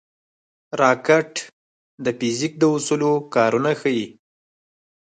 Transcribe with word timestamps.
راکټ 0.81 1.31
د 2.03 2.05
فزیک 2.19 2.53
د 2.61 2.63
اصولو 2.75 3.11
کارونه 3.35 3.71
ښيي 3.81 4.07